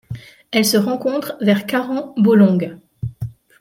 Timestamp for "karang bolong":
1.67-2.79